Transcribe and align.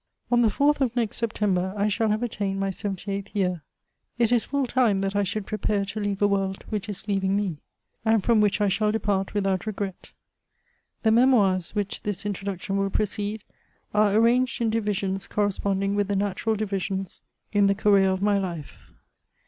On 0.31 0.41
the 0.41 0.47
4th 0.47 0.81
of 0.81 0.95
next 0.95 1.17
September, 1.17 1.75
I 1.77 1.87
shall 1.87 2.09
haye 2.09 2.25
attained 2.25 2.59
my 2.59 2.71
seventy 2.71 3.11
eighth 3.11 3.35
year. 3.35 3.61
It 4.17 4.31
b 4.31 4.39
full 4.39 4.65
time 4.65 5.01
that 5.01 5.15
I 5.15 5.21
should 5.21 5.45
prepare 5.45 5.85
t« 5.85 5.99
leave 5.99 6.23
a 6.23 6.27
world 6.27 6.63
which 6.69 6.87
lis 6.87 7.07
leaving 7.07 7.35
me, 7.35 7.57
and 8.03 8.23
from 8.23 8.41
which 8.41 8.59
I 8.61 8.67
shall 8.67 8.91
depart 8.91 9.35
without 9.35 9.67
regret. 9.67 10.11
The 11.03 11.11
Memoirs, 11.11 11.75
which 11.75 12.01
this 12.01 12.25
introduction 12.25 12.77
will 12.77 12.89
precede, 12.89 13.43
are 13.93 14.15
arranged 14.15 14.59
in 14.59 14.71
divisions 14.71 15.27
corresponding 15.27 15.93
with 15.93 16.07
the 16.07 16.15
natural 16.15 16.55
divisions 16.55 17.21
in 17.53 17.67
the 17.67 17.75
career 17.75 18.09
of 18.09 18.23
my 18.23 18.39
life. 18.39 18.79